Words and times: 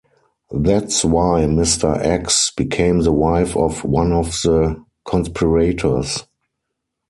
That's 0.55 1.05
why 1.05 1.41
Mr. 1.41 1.95
X 1.95 2.49
became 2.57 3.01
the 3.01 3.11
wife 3.11 3.55
of 3.55 3.83
one 3.83 4.11
of 4.13 4.31
the 4.41 4.83
conspirators. 5.05 6.23